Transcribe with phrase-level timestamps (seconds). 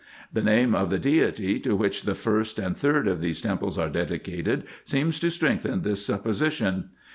[0.33, 3.87] The name of the deity, to which the first and third of these temples are
[3.87, 6.89] dedicated, seems to strengthen this supposition.